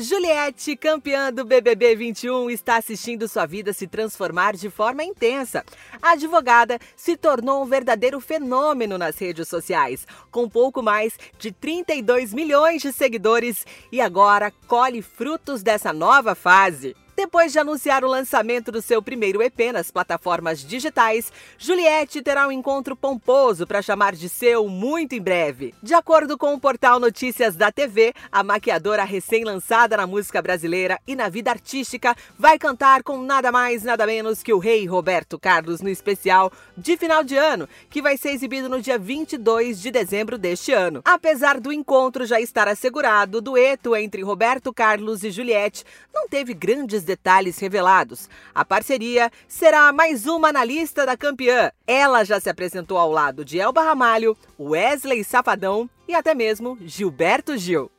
Juliette, 0.00 0.76
campeã 0.76 1.32
do 1.32 1.44
BBB 1.44 1.96
21, 1.96 2.50
está 2.50 2.76
assistindo 2.76 3.26
sua 3.26 3.46
vida 3.46 3.72
se 3.72 3.88
transformar 3.88 4.54
de 4.54 4.70
forma 4.70 5.02
intensa. 5.02 5.64
A 6.00 6.12
advogada 6.12 6.78
se 6.94 7.16
tornou 7.16 7.64
um 7.64 7.66
verdadeiro 7.66 8.20
fenômeno 8.20 8.96
nas 8.96 9.18
redes 9.18 9.48
sociais, 9.48 10.06
com 10.30 10.48
pouco 10.48 10.84
mais 10.84 11.18
de 11.36 11.50
32 11.50 12.32
milhões 12.32 12.80
de 12.80 12.92
seguidores 12.92 13.66
e 13.90 14.00
agora 14.00 14.52
colhe 14.68 15.02
frutos 15.02 15.64
dessa 15.64 15.92
nova 15.92 16.36
fase. 16.36 16.94
Depois 17.18 17.50
de 17.50 17.58
anunciar 17.58 18.04
o 18.04 18.08
lançamento 18.08 18.70
do 18.70 18.80
seu 18.80 19.02
primeiro 19.02 19.42
EP 19.42 19.72
nas 19.72 19.90
plataformas 19.90 20.60
digitais, 20.60 21.32
Juliette 21.58 22.22
terá 22.22 22.46
um 22.46 22.52
encontro 22.52 22.94
pomposo 22.94 23.66
para 23.66 23.82
chamar 23.82 24.14
de 24.14 24.28
seu 24.28 24.68
muito 24.68 25.16
em 25.16 25.20
breve. 25.20 25.74
De 25.82 25.94
acordo 25.94 26.38
com 26.38 26.54
o 26.54 26.60
portal 26.60 27.00
Notícias 27.00 27.56
da 27.56 27.72
TV, 27.72 28.14
a 28.30 28.44
maquiadora 28.44 29.02
recém-lançada 29.02 29.96
na 29.96 30.06
música 30.06 30.40
brasileira 30.40 30.96
e 31.08 31.16
na 31.16 31.28
vida 31.28 31.50
artística 31.50 32.14
vai 32.38 32.56
cantar 32.56 33.02
com 33.02 33.20
nada 33.20 33.50
mais, 33.50 33.82
nada 33.82 34.06
menos 34.06 34.40
que 34.40 34.52
o 34.52 34.58
rei 34.58 34.86
Roberto 34.86 35.40
Carlos 35.40 35.80
no 35.80 35.88
especial 35.88 36.52
de 36.76 36.96
final 36.96 37.24
de 37.24 37.36
ano, 37.36 37.68
que 37.90 38.00
vai 38.00 38.16
ser 38.16 38.30
exibido 38.30 38.68
no 38.68 38.80
dia 38.80 38.96
22 38.96 39.82
de 39.82 39.90
dezembro 39.90 40.38
deste 40.38 40.72
ano. 40.72 41.02
Apesar 41.04 41.58
do 41.58 41.72
encontro 41.72 42.24
já 42.24 42.40
estar 42.40 42.68
assegurado, 42.68 43.38
o 43.38 43.42
dueto 43.42 43.96
entre 43.96 44.22
Roberto 44.22 44.72
Carlos 44.72 45.24
e 45.24 45.32
Juliette 45.32 45.84
não 46.14 46.28
teve 46.28 46.54
grandes 46.54 47.07
detalhes 47.08 47.58
revelados. 47.58 48.28
A 48.54 48.64
parceria 48.66 49.32
será 49.48 49.90
mais 49.92 50.26
uma 50.26 50.52
na 50.52 50.62
lista 50.62 51.06
da 51.06 51.16
campeã. 51.16 51.72
Ela 51.86 52.22
já 52.22 52.38
se 52.38 52.50
apresentou 52.50 52.98
ao 52.98 53.10
lado 53.10 53.46
de 53.46 53.58
Elba 53.58 53.82
Ramalho, 53.82 54.36
Wesley 54.60 55.24
Safadão 55.24 55.88
e 56.06 56.14
até 56.14 56.34
mesmo 56.34 56.76
Gilberto 56.82 57.56
Gil. 57.56 57.90